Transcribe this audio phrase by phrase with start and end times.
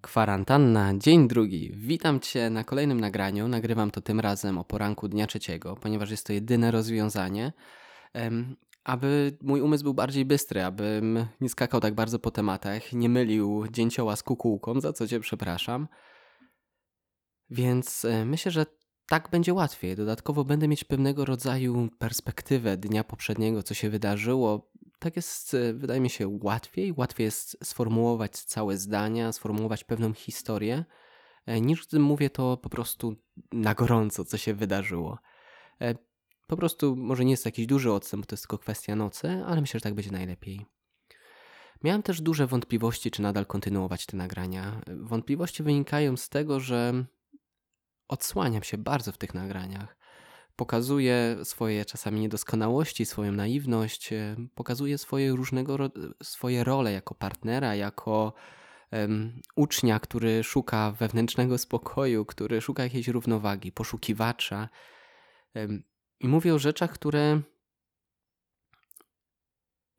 [0.00, 1.72] Kwarantanna, dzień drugi.
[1.76, 3.48] Witam Cię na kolejnym nagraniu.
[3.48, 7.52] Nagrywam to tym razem o poranku dnia trzeciego, ponieważ jest to jedyne rozwiązanie,
[8.84, 13.64] aby mój umysł był bardziej bystry, abym nie skakał tak bardzo po tematach, nie mylił
[13.70, 15.88] dzięcioła z kukułką, za co Cię przepraszam.
[17.50, 18.66] Więc e, myślę, że
[19.12, 19.96] tak będzie łatwiej.
[19.96, 26.00] Dodatkowo będę mieć pewnego rodzaju perspektywę dnia poprzedniego, co się wydarzyło, tak jest, e, wydaje
[26.00, 26.94] mi się, łatwiej.
[26.96, 30.84] Łatwiej jest sformułować całe zdania, sformułować pewną historię,
[31.46, 33.16] e, niż gdy mówię to po prostu
[33.52, 35.18] na gorąco, co się wydarzyło.
[35.80, 35.94] E,
[36.46, 39.60] po prostu może nie jest jakiś duży odstęp, bo to jest tylko kwestia nocy, ale
[39.60, 40.66] myślę, że tak będzie najlepiej.
[41.84, 44.80] Miałem też duże wątpliwości, czy nadal kontynuować te nagrania.
[44.86, 47.04] Wątpliwości wynikają z tego, że
[48.08, 49.96] odsłaniam się bardzo w tych nagraniach
[50.56, 55.78] pokazuje swoje czasami niedoskonałości, swoją naiwność, e, pokazuje swoje różnego
[56.22, 58.32] swoje role jako partnera, jako
[58.92, 64.68] um, ucznia, który szuka wewnętrznego spokoju, który szuka jakiejś równowagi, poszukiwacza.
[65.54, 65.82] Um,
[66.20, 67.40] I mówię o rzeczach, które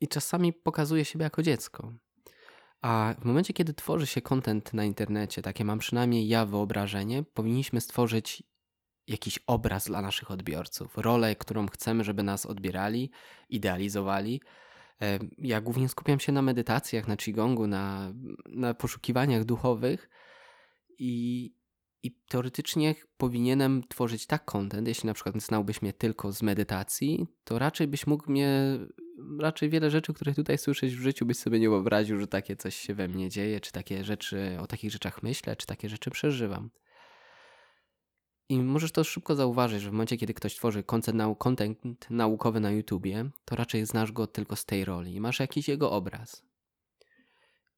[0.02, 1.94] i czasami pokazuje siebie jako dziecko.
[2.84, 7.82] A w momencie, kiedy tworzy się kontent na internecie, takie mam przynajmniej ja wyobrażenie, powinniśmy
[7.82, 8.44] stworzyć
[9.08, 13.12] jakiś obraz dla naszych odbiorców, rolę, którą chcemy, żeby nas odbierali,
[13.50, 14.42] idealizowali.
[15.38, 18.14] Ja głównie skupiam się na medytacjach, na Qigongu, na,
[18.46, 20.10] na poszukiwaniach duchowych
[21.00, 21.52] i,
[22.04, 27.60] i teoretycznie powinienem tworzyć tak content, jeśli na przykład znałbyś mnie tylko z medytacji, to
[27.60, 28.80] raczej byś mógł mnie,
[29.40, 32.76] raczej wiele rzeczy, które tutaj słyszeć w życiu, byś sobie nie wyobraził, że takie coś
[32.76, 36.70] się we mnie dzieje, czy takie rzeczy, o takich rzeczach myślę, czy takie rzeczy przeżywam.
[38.50, 42.60] I możesz to szybko zauważyć, że w momencie, kiedy ktoś tworzy content, nau content naukowy
[42.60, 46.44] na YouTubie, to raczej znasz go tylko z tej roli i masz jakiś jego obraz.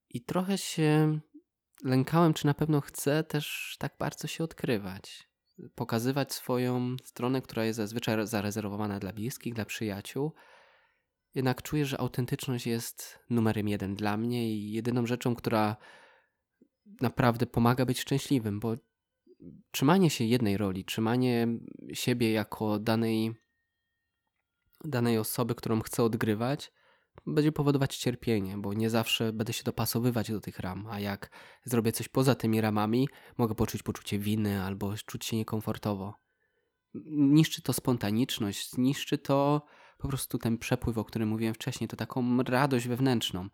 [0.10, 1.20] I trochę się
[1.86, 5.30] lękałem, czy na pewno chcę też tak bardzo się odkrywać.
[5.76, 10.32] Pokazywać swoją stronę, która jest zazwyczaj zarezerwowana dla bliskich, dla przyjaciół.
[11.36, 15.76] Jednak czuję, że autentyczność jest numerem jeden dla mnie i jedyną rzeczą, która
[17.02, 18.76] naprawdę pomaga być szczęśliwym, bo
[19.72, 21.48] trzymanie się jednej roli, trzymanie
[21.94, 23.34] siebie jako danej,
[24.84, 26.72] danej osoby, którą chcę odgrywać,
[27.26, 31.30] będzie powodować cierpienie, bo nie zawsze będę się dopasowywać do tych ram, a jak
[31.64, 36.14] zrobię coś poza tymi ramami, mogę poczuć poczucie winy albo czuć się niekomfortowo.
[37.06, 39.66] Niszczy to spontaniczność, niszczy to
[39.98, 43.50] po prostu ten przepływ, o którym mówiłem wcześniej, to taką radość wewnętrzną.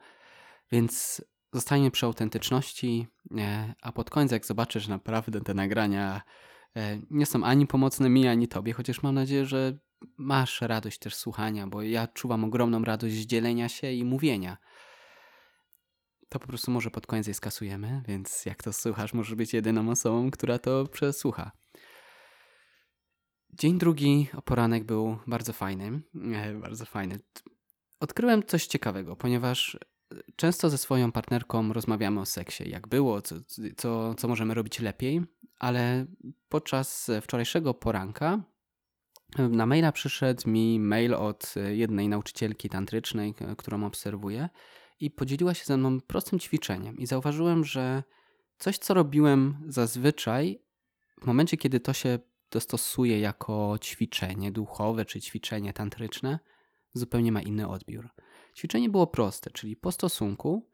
[0.71, 1.21] Więc
[1.53, 3.07] zostanie przy autentyczności,
[3.37, 6.21] e, a pod koniec, jak zobaczysz naprawdę te nagrania
[6.75, 9.77] e, nie są ani pomocne mi, ani tobie, chociaż mam nadzieję, że
[10.17, 14.57] masz radość też słuchania, bo ja czuwam ogromną radość dzielenia się i mówienia.
[16.29, 19.89] To po prostu może pod koniec je skasujemy, więc jak to słuchasz, możesz być jedyną
[19.89, 21.51] osobą, która to przesłucha.
[23.53, 26.01] Dzień drugi poranek był bardzo fajny.
[26.33, 27.19] E, bardzo fajny.
[27.99, 29.77] Odkryłem coś ciekawego, ponieważ
[30.35, 33.35] często ze swoją partnerką rozmawiamy o seksie, jak było, co,
[33.77, 35.21] co, co możemy robić lepiej,
[35.59, 36.05] ale
[36.49, 38.43] podczas wczorajszego poranka
[39.37, 44.49] na maila przyszedł mi mail od jednej nauczycielki tantrycznej, którą obserwuję,
[44.99, 46.97] i podzieliła się ze mną prostym ćwiczeniem.
[46.97, 48.03] I zauważyłem, że
[48.57, 50.61] coś, co robiłem zazwyczaj,
[51.21, 52.19] w momencie, kiedy to się
[52.51, 56.39] dostosuje jako ćwiczenie duchowe czy ćwiczenie tantryczne,
[56.93, 58.09] zupełnie ma inny odbiór.
[58.57, 60.69] Ćwiczenie było proste, czyli po stosunku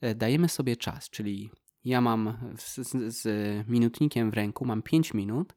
[0.00, 1.50] e, dajemy sobie czas, czyli
[1.84, 2.76] ja mam z,
[3.14, 3.26] z,
[3.68, 5.54] minutnikiem w ręku, mam 5 minut,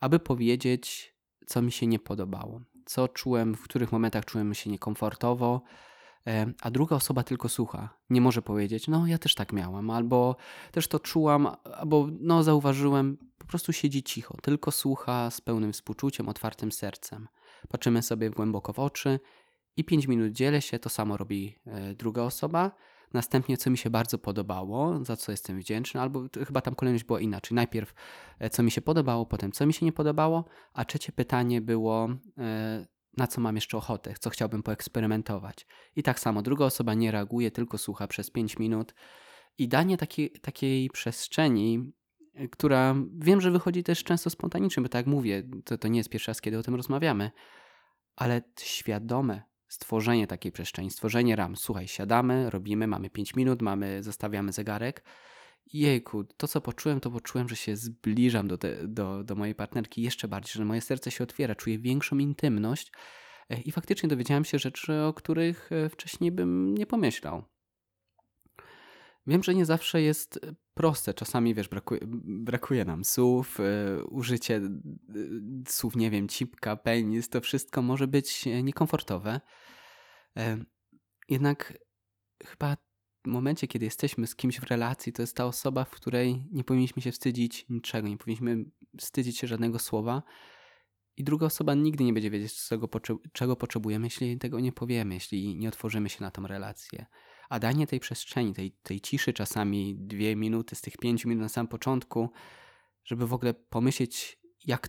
[0.00, 1.11] aby powiedzieć,
[1.46, 5.62] co mi się nie podobało, co czułem, w których momentach czułem się niekomfortowo,
[6.26, 7.98] e, a druga osoba tylko słucha.
[8.10, 10.36] Nie może powiedzieć, no ja też tak miałam, albo
[10.72, 16.28] też to czułam, albo no zauważyłem, po prostu siedzi cicho, tylko słucha z pełnym współczuciem,
[16.28, 17.28] otwartym sercem.
[17.68, 19.20] Patrzymy sobie głęboko w oczy
[19.76, 22.70] i 5 minut dzielę się, to samo robi e, druga osoba.
[23.14, 27.20] Następnie, co mi się bardzo podobało, za co jestem wdzięczny, albo chyba tam kolejność była
[27.20, 27.54] inaczej.
[27.54, 27.94] Najpierw,
[28.38, 30.44] e, co mi się podobało, potem, co mi się nie podobało,
[30.74, 32.86] a trzecie pytanie było, e,
[33.16, 35.66] na co mam jeszcze ochotę, co chciałbym poeksperymentować.
[35.96, 38.94] I tak samo, druga osoba nie reaguje, tylko słucha przez 5 minut.
[39.58, 41.92] I danie takiej, takiej przestrzeni,
[42.50, 46.10] która wiem, że wychodzi też często spontanicznie, bo tak jak mówię, to, to nie jest
[46.10, 47.30] pierwszy raz, kiedy o tym rozmawiamy,
[48.16, 49.42] ale świadome
[49.72, 51.56] stworzenie takiej przestrzeni, stworzenie ram.
[51.56, 55.04] Słuchaj, siadamy, robimy, mamy 5 minut, mamy, zostawiamy zegarek
[55.72, 60.02] jejku, to co poczułem, to poczułem, że się zbliżam do, te, do, do mojej partnerki
[60.02, 62.92] jeszcze bardziej, że moje serce się otwiera, czuję większą intymność
[63.50, 67.44] e, i faktycznie dowiedziałem się rzeczy, o których e, wcześniej bym nie pomyślał.
[69.26, 70.40] Wiem, że nie zawsze jest
[70.74, 71.14] proste.
[71.14, 74.60] Czasami, wiesz, brakuje, brakuje nam słów, yy, użycie
[75.14, 79.40] yy, słów, nie wiem, cipka, penis, to wszystko może być niekomfortowe.
[80.36, 80.64] Yy,
[81.28, 81.78] jednak
[82.44, 82.76] chyba
[83.24, 86.64] w momencie, kiedy jesteśmy z kimś w relacji, to jest ta osoba, w której nie
[86.64, 88.64] powinniśmy się wstydzić niczego, nie powinniśmy
[89.00, 90.22] wstydzić się żadnego słowa.
[91.16, 92.88] I druga osoba nigdy nie będzie wiedzieć, czego,
[93.32, 97.06] czego potrzebujemy, jeśli tego nie powiemy, jeśli nie otworzymy się na tą relację.
[97.52, 101.48] A danie tej przestrzeni, tej, tej ciszy, czasami dwie minuty z tych pięciu minut na
[101.48, 102.30] samym początku,
[103.04, 104.88] żeby w ogóle pomyśleć, jak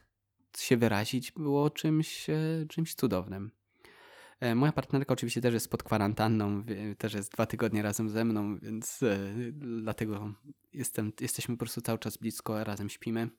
[0.57, 2.35] się wyrazić, było czymś, e,
[2.69, 3.51] czymś cudownym.
[4.39, 6.63] E, moja partnerka oczywiście też jest pod kwarantanną,
[6.97, 9.17] też jest dwa tygodnie razem ze mną, więc e,
[9.81, 10.33] dlatego
[10.73, 13.29] jestem, jesteśmy po prostu cały czas blisko, razem śpimy.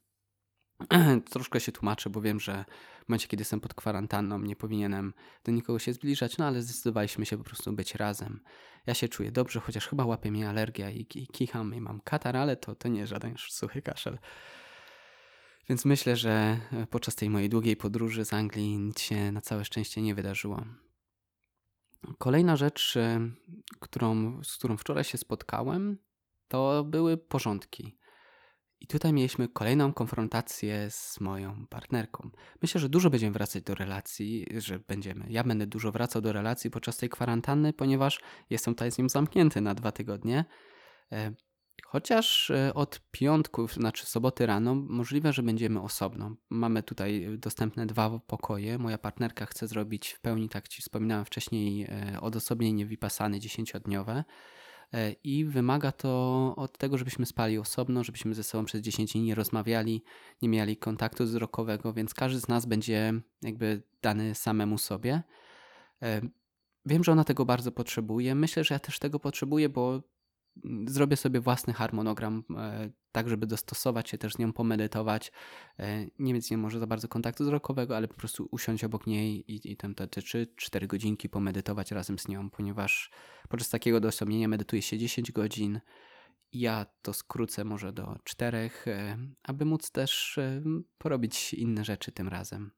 [1.31, 2.65] Troszkę się tłumaczę, bo wiem, że
[3.05, 7.27] w momencie, kiedy jestem pod kwarantanną, nie powinienem do nikogo się zbliżać, no ale zdecydowaliśmy
[7.27, 8.41] się po prostu być razem.
[8.87, 12.37] Ja się czuję dobrze, chociaż chyba łapie mnie alergia i, i kicham i mam katar,
[12.37, 14.19] ale to, to nie żaden suchy kaszel.
[15.69, 16.61] Więc myślę, że
[16.91, 20.65] podczas tej mojej długiej podróży z Anglii nic się na całe szczęście nie wydarzyło.
[22.19, 23.21] Kolejna rzecz, y,
[23.81, 25.99] którą, z którą wczoraj się spotkałem,
[26.49, 27.97] to były porządki.
[28.85, 32.31] I tutaj mieliśmy kolejną konfrontację z moją partnerką.
[32.63, 35.27] Myślę, że dużo będziemy wracać do relacji, że będziemy.
[35.29, 38.21] Ja będę dużo wracał do relacji podczas tej kwarantanny, ponieważ
[38.51, 40.45] jestem tutaj z nim zamknięty na dwa tygodnie.
[41.13, 41.33] E,
[41.87, 46.37] chociaż e, od piątku, znaczy soboty rano, możliwe, że będziemy osobno.
[46.51, 48.79] Mamy tutaj dostępne dwa pokoje.
[48.79, 54.25] Moja partnerka chce zrobić w pełni, tak Ci wspominałem wcześniej, e, odosobnienie Vipassany 10-dniowe
[55.25, 59.35] i wymaga to od tego, żebyśmy spali osobno, żebyśmy ze sobą przez 10 dni nie
[59.35, 60.03] rozmawiali,
[60.43, 65.23] nie mieli kontaktu wzrokowego, więc każdy z nas będzie jakby dany samemu sobie.
[66.03, 66.21] E,
[66.87, 68.35] wiem, że ona tego bardzo potrzebuje.
[68.35, 70.03] Myślę, że ja też tego potrzebuję, bo
[70.87, 75.33] zrobię sobie własny harmonogram, e, tak żeby dostosować się też z nią, pomedytować,
[75.79, 79.07] e, nie mieć z nią może za bardzo kontaktu wzrokowego, ale po prostu usiąść obok
[79.07, 83.11] niej i, i tam te 3-4 godzinki pomedytować razem z nią, ponieważ
[83.49, 85.81] podczas takiego dosobnienia medytuje się 10 godzin,
[86.53, 90.39] ja to skrócę może do 4, e, aby móc też
[90.99, 92.71] porobić inne rzeczy tym razem.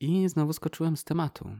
[0.00, 1.50] I znowu skoczyłem z tematu.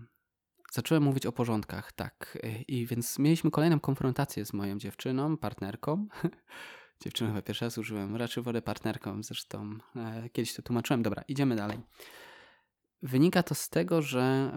[0.73, 2.39] Zacząłem mówić o porządkach, tak.
[2.69, 6.07] I więc mieliśmy kolejną konfrontację z moją dziewczyną, partnerką.
[7.05, 11.03] Dziewczyną chyba pierwszy raz użyłem, raczej wolę partnerką, zresztą e, kiedyś to tłumaczyłem.
[11.03, 11.79] Dobra, idziemy dalej.
[13.03, 14.53] Wynika to z tego, że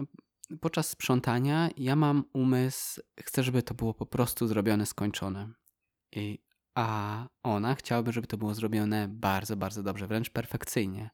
[0.60, 5.48] podczas sprzątania ja mam umysł, chcę, żeby to było po prostu zrobione, skończone.
[6.12, 6.38] I,
[6.74, 11.10] a ona chciałaby, żeby to było zrobione bardzo, bardzo dobrze, wręcz perfekcyjnie.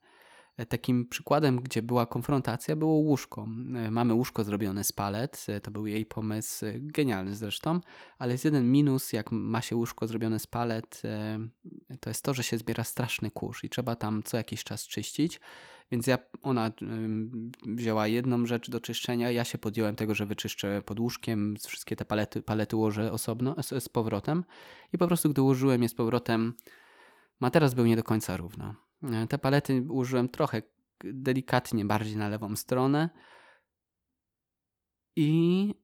[0.58, 3.48] E, takim przykładem, gdzie była konfrontacja, było łóżko.
[3.74, 7.80] E, mamy łóżko zrobione z palet, e, to był jej pomysł, genialny zresztą,
[8.18, 11.02] ale jest jeden minus, jak ma się łóżko zrobione z palet,
[12.00, 15.40] to jest to, że się zbiera straszny kurz i trzeba tam co jakiś czas czyścić.
[15.90, 16.72] Więc ja, ona
[17.66, 22.04] wzięła jedną rzecz do czyszczenia, ja się podjąłem tego, że wyczyszczę pod łóżkiem, wszystkie te
[22.04, 24.44] palety, palety ułożę osobno, z, z powrotem
[24.92, 26.54] i po prostu gdy ułożyłem je z powrotem,
[27.40, 28.87] materac był nie do końca równo.
[29.02, 30.62] E, te palety użyłem trochę
[31.04, 33.10] delikatnie bardziej na lewą stronę.
[35.16, 35.74] I,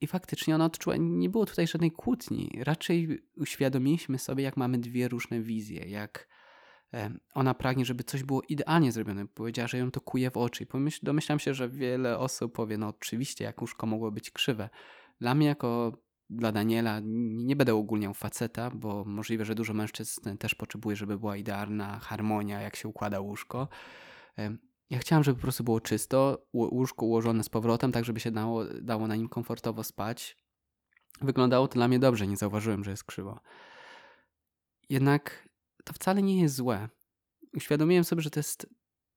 [0.00, 2.58] i faktycznie ona odczuła, nie było tutaj żadnej kłótni.
[2.64, 6.28] Raczej uświadomiliśmy sobie, jak mamy dwie różne wizje, jak
[7.34, 9.26] ona pragnie, żeby coś było idealnie zrobione.
[9.26, 10.64] Powiedziała, że ją to kuje w oczy.
[10.64, 10.66] I
[11.02, 14.70] domyślam się, że wiele osób powie, no oczywiście, jak łóżko mogło być krzywe.
[15.20, 15.98] Dla mnie jako
[16.36, 21.36] dla Daniela, nie będę ogólniał faceta, bo możliwe, że dużo mężczyzn też potrzebuje, żeby była
[21.36, 23.68] idealna harmonia, jak się układa łóżko.
[24.90, 28.64] Ja chciałam, żeby po prostu było czysto, łóżko ułożone z powrotem, tak żeby się dało,
[28.64, 30.36] dało na nim komfortowo spać.
[31.20, 33.40] Wyglądało to dla mnie dobrze, nie zauważyłem, że jest krzywo.
[34.88, 35.48] Jednak
[35.84, 36.88] to wcale nie jest złe.
[37.56, 38.66] Uświadomiłem sobie, że to jest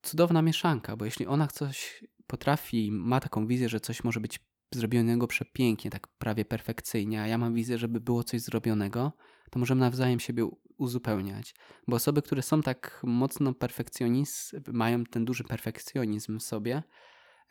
[0.01, 4.39] cudowna mieszanka, bo jeśli ona coś potrafi, ma taką wizję, że coś może być
[4.71, 9.11] zrobionego przepięknie, tak prawie perfekcyjnie, a ja mam wizję, żeby było coś zrobionego,
[9.51, 11.55] to możemy nawzajem siebie uzupełniać.
[11.87, 16.83] Bo osoby, które są tak mocno perfekcjonizm, mają ten duży perfekcjonizm w sobie,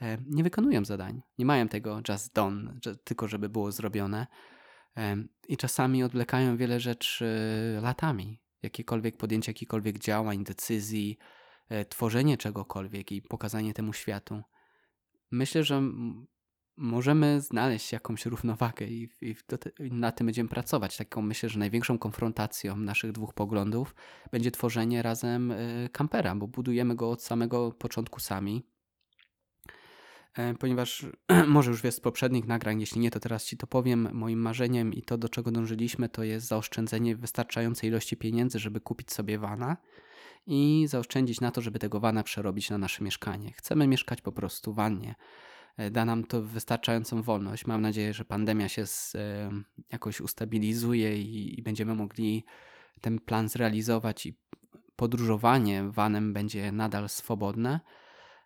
[0.03, 1.23] e, nie wykonują zadań.
[1.39, 4.27] Nie mają tego just done, tylko żeby było zrobione.
[4.97, 5.17] E,
[5.49, 7.27] I czasami odwlekają wiele rzeczy
[7.83, 8.41] latami.
[8.63, 11.19] Jakiekolwiek podjęcie jakichkolwiek działań, decyzji,
[11.69, 14.43] e, tworzenie czegokolwiek i pokazanie temu światu.
[15.31, 15.83] Myślę, że
[16.77, 19.37] możemy znaleźć jakąś równowagę i, i
[19.93, 20.97] na tym będziemy pracować.
[20.97, 23.95] Taką myślę, że największą konfrontacją naszych dwóch poglądów
[24.33, 28.67] będzie tworzenie razem y, kampera, bo budujemy go od samego początku sami.
[30.35, 31.07] E, ponieważ
[31.47, 34.09] może już wiesz z poprzednich nagrań, jeśli nie, to teraz Ci to powiem.
[34.13, 39.13] Moim marzeniem i to, do czego dążyliśmy, to jest zaoszczędzenie wystarczającej ilości pieniędzy, żeby kupić
[39.13, 39.77] sobie wana
[40.47, 43.53] i zaoszczędzić na to, żeby tego wana przerobić na nasze mieszkanie.
[43.53, 45.15] Chcemy mieszkać po prostu wannie.
[45.77, 47.67] E, da nam to wystarczającą wolność.
[47.67, 49.51] Mam nadzieję, że pandemia się z, e,
[49.93, 52.45] jakoś ustabilizuje i, i będziemy mogli
[53.01, 54.39] ten plan zrealizować i
[54.97, 57.81] podróżowanie vanem będzie nadal swobodne.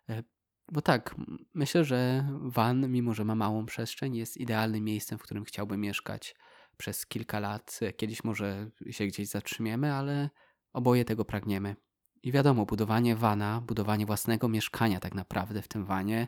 [0.09, 0.23] E,
[0.71, 1.15] bo tak,
[1.53, 6.35] myślę, że van, mimo że ma małą przestrzeń, jest idealnym miejscem, w którym chciałbym mieszkać
[6.77, 7.79] przez kilka lat.
[7.97, 10.29] Kiedyś może się gdzieś zatrzymiemy, ale
[10.73, 11.75] oboje tego pragniemy.
[12.23, 16.27] I wiadomo, budowanie wana, budowanie własnego mieszkania tak naprawdę w tym wanie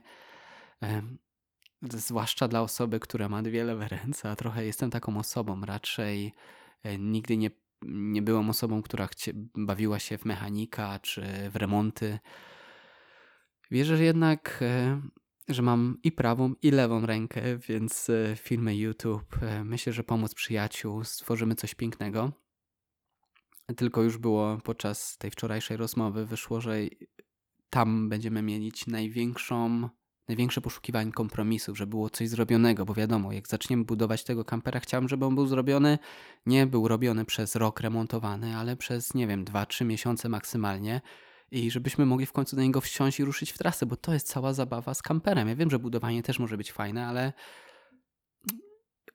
[1.89, 5.61] zwłaszcza dla osoby, która ma dwie lewe ręce, a trochę jestem taką osobą.
[5.65, 6.33] Raczej
[6.83, 12.19] e, nigdy nie, nie byłam osobą, która chcie, bawiła się w mechanika czy w remonty.
[13.71, 15.01] Wierzę że jednak, e,
[15.49, 21.03] że mam i prawą, i lewą rękę, więc e, filmy YouTube, myślę, że pomóc przyjaciół,
[21.03, 22.31] stworzymy coś pięknego.
[23.77, 26.77] Tylko już było podczas tej wczorajszej rozmowy, wyszło, że
[27.69, 29.89] tam będziemy mieć największą
[30.27, 35.09] największe poszukiwanie kompromisów, żeby było coś zrobionego, bo wiadomo, jak zaczniemy budować tego kampera, chciałem,
[35.09, 35.99] żeby on był zrobiony,
[36.45, 41.01] nie był robiony przez rok remontowany, ale przez, nie wiem, 2-3 miesiące maksymalnie
[41.51, 44.27] i żebyśmy mogli w końcu do niego wsiąść i ruszyć w trasę, bo to jest
[44.27, 45.47] cała zabawa z kamperem.
[45.47, 47.33] Ja wiem, że budowanie też może być fajne, ale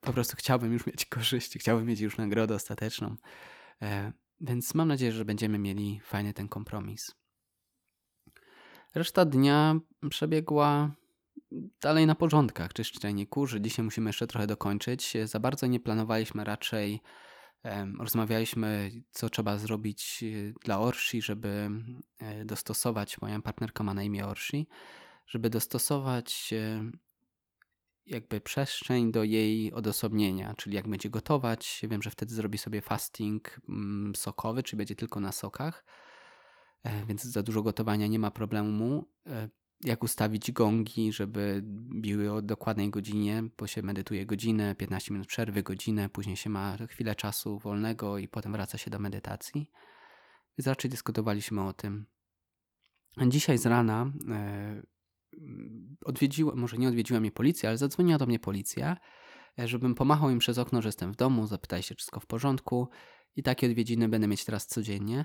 [0.01, 3.17] po prostu chciałbym już mieć korzyści, chciałbym mieć już nagrodę ostateczną.
[3.83, 7.15] E, więc mam nadzieję, że będziemy mieli fajny ten kompromis.
[8.95, 10.91] Reszta dnia przebiegła
[11.81, 13.61] dalej na porządkach, czyszczenie kurzy.
[13.61, 15.15] Dzisiaj musimy jeszcze trochę dokończyć.
[15.25, 17.01] Za bardzo nie planowaliśmy raczej.
[17.99, 21.71] Rozmawialiśmy, co trzeba zrobić e, dla Orsi, żeby
[22.19, 23.21] e, dostosować.
[23.21, 24.67] Moja partnerka ma na imię Orsi,
[25.27, 26.91] żeby dostosować e,
[28.07, 31.83] jakby przestrzeń do jej odosobnienia, czyli jak będzie gotować.
[31.89, 35.85] Wiem, że wtedy zrobi sobie fasting mm, sokowy, czy będzie tylko na sokach
[37.09, 39.09] więc za dużo gotowania nie ma problemu.
[39.27, 39.49] E,
[39.85, 41.63] jak ustawić gongi, żeby
[42.01, 46.77] biły o dokładnej godzinie, bo się medytuje godzinę, 15 minut przerwy, godzinę, później się ma
[46.89, 49.71] chwilę czasu wolnego i potem wraca się do medytacji.
[50.59, 52.07] Więc raczej dyskutowaliśmy o tym.
[53.29, 54.83] Dzisiaj z rana e,
[56.05, 58.97] odwiedziłem, może nie odwiedziła mnie policja, ale zadzwoniła do mnie policja,
[59.59, 62.89] żebym pomachał im przez okno, że jestem w domu, zapytaj się, czy wszystko w porządku.
[63.37, 65.25] I takie odwiedziny będę mieć teraz codziennie.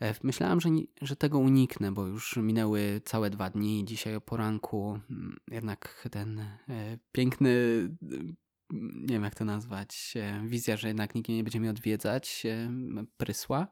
[0.00, 0.70] E, myślałem, że,
[1.02, 3.84] że tego uniknę, bo już minęły całe dwa dni.
[3.84, 7.50] Dzisiaj o poranku mm, jednak ten e, piękny,
[8.72, 12.46] nie wiem jak to nazwać, e, wizja, że jednak nikt nie będzie mnie odwiedzać,
[13.16, 13.68] prysła.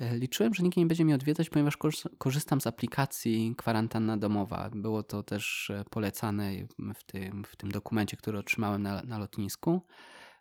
[0.00, 1.78] Liczyłem, że nikt nie będzie mnie odwiedzać, ponieważ
[2.18, 4.70] korzystam z aplikacji kwarantanna domowa.
[4.74, 6.52] Było to też polecane
[6.94, 9.86] w tym, w tym dokumencie, który otrzymałem na, na lotnisku,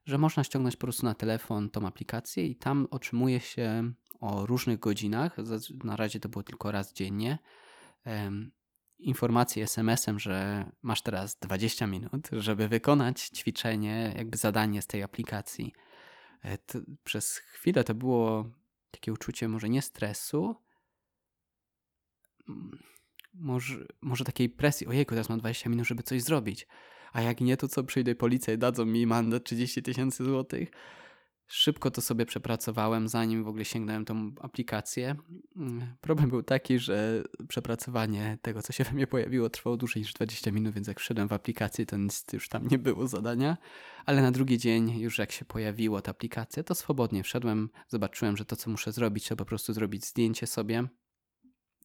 [0.05, 4.79] że można ściągnąć po prostu na telefon tą aplikację i tam otrzymuje się o różnych
[4.79, 5.37] godzinach,
[5.83, 7.37] na razie to było tylko raz dziennie,
[8.99, 15.73] informację SMS-em, że masz teraz 20 minut, żeby wykonać ćwiczenie, jakby zadanie z tej aplikacji.
[16.41, 18.49] E, to przez chwilę to było
[18.91, 20.55] takie uczucie może nie stresu,
[23.33, 26.67] może, może takiej presji, ojejku, teraz mam 20 minut, żeby coś zrobić,
[27.13, 30.69] a jak nie, to co, przyjdzie policja i dadzą mi mandat 30 tysięcy złotych.
[31.55, 35.15] Szybko to sobie przepracowałem, zanim w ogóle sięgnąłem tą aplikację.
[35.55, 40.13] Mm, problem był taki, że przepracowanie tego, co się we mnie pojawiło, trwało dłużej niż
[40.13, 43.57] 20 minut, więc jak wszedłem w aplikację, to nic już tam nie było zadania.
[44.05, 48.45] Ale na drugi dzień, już jak się pojawiła ta aplikacja, to swobodnie wszedłem, zobaczyłem, że
[48.45, 50.87] to, co muszę zrobić, to po prostu zrobić zdjęcie sobie.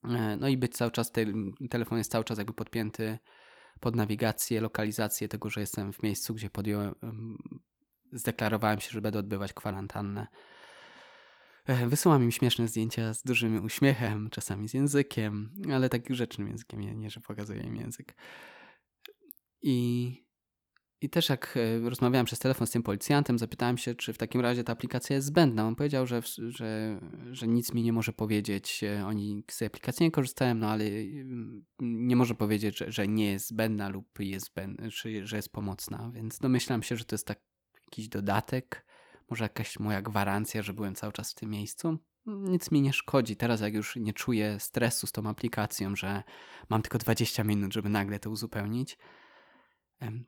[0.04, 3.18] E, no i być cały czas, ten telefon jest cały czas jakby podpięty
[3.80, 6.94] pod nawigację, lokalizację tego, że jestem w miejscu, gdzie podjąłem
[8.12, 10.26] zdeklarowałem się, że będę odbywać kwarantannę.
[11.86, 17.10] Wysyłam im śmieszne zdjęcia z dużym uśmiechem, czasami z językiem, ale tak grzecznym językiem, nie,
[17.10, 18.14] że pokazuję im język.
[19.62, 20.12] I,
[21.00, 24.40] I też jak e, rozmawiałem przez telefon z tym policjantem, zapytałem się, czy w takim
[24.40, 25.66] razie ta aplikacja jest zbędna.
[25.66, 27.00] On powiedział, że, że,
[27.32, 28.84] że nic mi nie może powiedzieć.
[28.84, 30.84] E, oni z tej aplikacji nie korzystają, no ale
[31.80, 36.10] nie może powiedzieć, że, że nie jest zbędna lub jest zbędna, czy że jest pomocna.
[36.14, 37.47] Więc domyślam się, że to jest tak
[37.88, 38.86] jakiś dodatek,
[39.30, 41.98] może jakaś moja gwarancja, że byłem cały czas w tym miejscu.
[42.26, 43.36] Nic mi nie szkodzi.
[43.36, 46.22] Teraz, jak już nie czuję stresu z tą aplikacją, że
[46.68, 48.98] mam tylko 20 minut, żeby nagle to uzupełnić,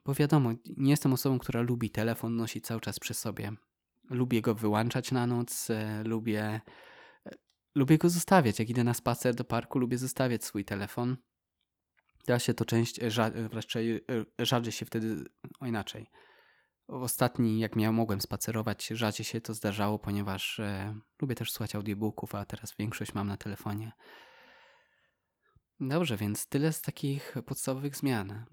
[0.05, 3.51] Bo wiadomo, nie jestem osobą, która lubi telefon nosić cały czas przy sobie.
[4.09, 6.61] Lubię go wyłączać na noc, e, lubię,
[7.25, 7.31] e,
[7.75, 8.59] lubię go zostawiać.
[8.59, 11.17] Jak idę na spacer do parku, lubię zostawiać swój telefon.
[12.27, 12.99] Da się to część,
[13.51, 14.05] raczej
[14.39, 15.25] rzadziej się wtedy,
[15.59, 16.07] o inaczej.
[16.91, 22.35] Ostatni, jak miałem, mogłem spacerować, rzadziej się to zdarzało, ponieważ e, lubię też słuchać audiobooków,
[22.35, 23.91] a teraz większość mam na telefonie.
[25.79, 28.45] Dobrze, więc tyle z takich podstawowych zmian.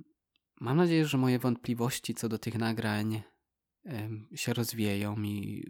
[0.60, 3.22] Mam nadzieję, że moje wątpliwości co do tych nagrań
[4.34, 5.64] się rozwieją i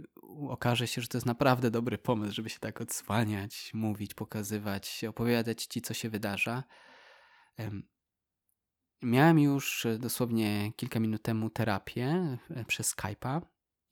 [0.48, 5.64] okaże się, że to jest naprawdę dobry pomysł, żeby się tak odsłaniać, mówić, pokazywać, opowiadać
[5.64, 6.64] ci, co się wydarza.
[9.02, 13.40] Miałem już dosłownie kilka minut temu terapię e, przez Skype'a,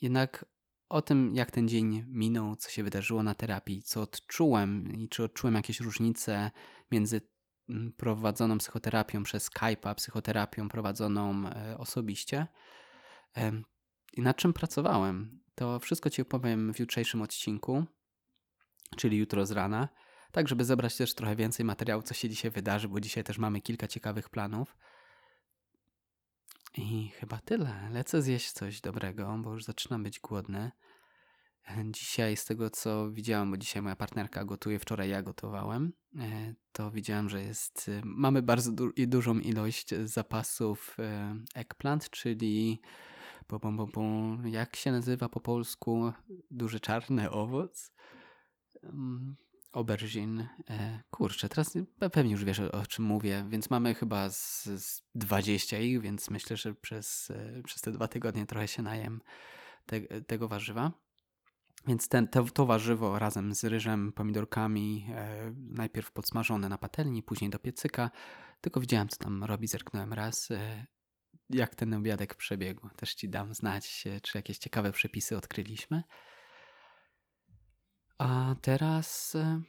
[0.00, 0.44] jednak
[0.88, 5.24] o tym, jak ten dzień minął, co się wydarzyło na terapii, co odczułem i czy
[5.24, 6.50] odczułem jakieś różnice
[6.90, 7.20] między
[7.68, 12.46] Mm, prowadzoną psychoterapią przez Skype'a, psychoterapią prowadzoną e, osobiście
[14.12, 15.40] i nad czym pracowałem.
[15.54, 17.84] To wszystko Ci opowiem w jutrzejszym odcinku,
[18.96, 19.88] czyli jutro z rana,
[20.32, 23.60] tak żeby zebrać też trochę więcej materiału, co się dzisiaj wydarzy, bo dzisiaj też mamy
[23.60, 24.76] kilka ciekawych planów.
[26.76, 27.88] I chyba tyle.
[27.92, 30.70] Lecę zjeść coś dobrego, bo już zaczynam być głodny.
[31.84, 36.90] Dzisiaj z tego co widziałam, bo dzisiaj moja partnerka gotuje, wczoraj ja gotowałem, e, to
[36.90, 42.80] widziałam, że jest, e, mamy bardzo du dużą ilość zapasów e, eggplant, czyli
[43.48, 43.58] bo,
[44.44, 46.12] jak się nazywa po polsku
[46.50, 47.92] duży czarny owoc?
[49.76, 50.48] Aubergine.
[51.10, 51.78] Kurczę, teraz
[52.12, 56.56] pewnie już wiesz o czym mówię, więc mamy chyba z, z 20 ich, więc myślę,
[56.56, 57.32] że przez,
[57.64, 59.20] przez te dwa tygodnie trochę się najem
[59.86, 60.92] te, tego warzywa.
[61.86, 67.50] Więc ten, to, to warzywo razem z ryżem, pomidorkami, e, najpierw podsmażone na patelni, później
[67.50, 68.10] do piecyka.
[68.60, 70.50] Tylko widziałem, co tam robi, zerknąłem raz.
[70.50, 70.86] E,
[71.50, 72.88] jak ten obiadek przebiegł.
[72.96, 76.02] Też ci dam znać, czy jakieś ciekawe przepisy odkryliśmy.
[78.18, 79.62] A teraz e,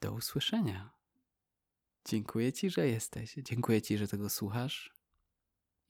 [0.00, 0.90] do usłyszenia.
[2.08, 3.34] Dziękuję Ci, że jesteś.
[3.34, 4.94] Dziękuję Ci, że tego słuchasz.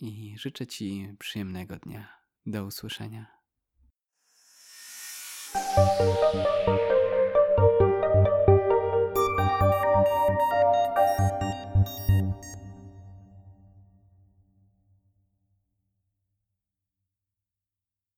[0.01, 2.09] I życzę Ci przyjemnego dnia.
[2.47, 3.37] Do usłyszenia.